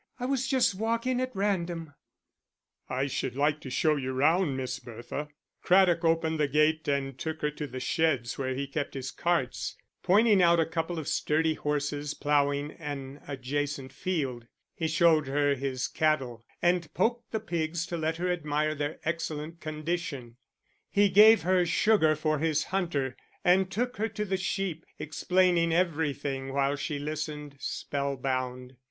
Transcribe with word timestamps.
"I 0.19 0.25
was 0.25 0.47
just 0.47 0.73
walking 0.73 1.21
at 1.21 1.29
random." 1.35 1.93
"I 2.89 3.05
should 3.05 3.35
like 3.35 3.59
to 3.59 3.69
show 3.69 3.97
you 3.97 4.13
round, 4.13 4.57
Miss 4.57 4.79
Bertha." 4.79 5.27
Craddock 5.61 6.03
opened 6.03 6.39
the 6.39 6.47
gate 6.47 6.87
and 6.87 7.15
took 7.19 7.43
her 7.43 7.51
to 7.51 7.67
the 7.67 7.79
sheds 7.79 8.35
where 8.35 8.55
he 8.55 8.65
kept 8.65 8.95
his 8.95 9.11
carts, 9.11 9.77
pointing 10.01 10.41
out 10.41 10.59
a 10.59 10.65
couple 10.65 10.97
of 10.97 11.07
sturdy 11.07 11.53
horses 11.53 12.15
ploughing 12.15 12.71
an 12.79 13.21
adjacent 13.27 13.93
field; 13.93 14.47
he 14.73 14.87
showed 14.87 15.27
her 15.27 15.53
his 15.53 15.87
cattle, 15.87 16.43
and 16.63 16.91
poked 16.95 17.29
the 17.29 17.39
pigs 17.39 17.85
to 17.85 17.95
let 17.95 18.17
her 18.17 18.31
admire 18.33 18.73
their 18.73 18.99
excellent 19.05 19.59
condition; 19.59 20.37
he 20.89 21.09
gave 21.09 21.43
her 21.43 21.63
sugar 21.63 22.15
for 22.15 22.39
his 22.39 22.63
hunter, 22.63 23.15
and 23.45 23.69
took 23.69 23.97
her 23.97 24.07
to 24.07 24.25
the 24.25 24.35
sheep 24.37 24.83
explaining 24.97 25.71
everything 25.71 26.51
while 26.51 26.75
she 26.75 26.97
listened 26.97 27.55
spell 27.59 28.17
bound. 28.17 28.75